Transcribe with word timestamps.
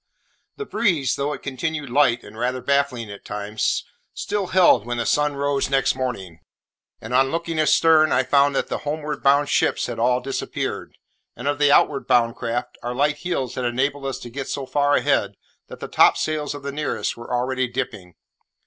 The 0.57 0.65
breeze, 0.65 1.15
though 1.15 1.31
it 1.31 1.43
continued 1.43 1.91
light 1.91 2.23
and 2.23 2.35
rather 2.35 2.59
baffling 2.59 3.11
at 3.11 3.23
times, 3.23 3.85
still 4.15 4.47
held 4.47 4.83
when 4.83 4.97
the 4.97 5.05
sun 5.05 5.35
rose 5.35 5.69
next 5.69 5.93
morning; 5.93 6.39
and 6.99 7.13
on 7.13 7.29
looking 7.29 7.59
astern, 7.59 8.11
I 8.11 8.23
found 8.23 8.55
that 8.55 8.67
the 8.67 8.79
homeward 8.79 9.21
bound 9.21 9.49
ships 9.49 9.85
had 9.85 9.99
all 9.99 10.19
disappeared; 10.19 10.97
and 11.35 11.47
of 11.47 11.59
the 11.59 11.71
outward 11.71 12.07
bound 12.07 12.35
craft, 12.35 12.79
our 12.81 12.95
light 12.95 13.17
heels 13.17 13.53
had 13.53 13.63
enabled 13.65 14.07
us 14.07 14.17
to 14.21 14.31
get 14.31 14.47
so 14.47 14.65
far 14.65 14.95
ahead 14.95 15.35
that 15.67 15.81
the 15.81 15.87
topsails 15.87 16.55
of 16.55 16.63
the 16.63 16.71
nearest 16.71 17.15
were 17.15 17.31
already 17.31 17.67
dipping. 17.67 18.15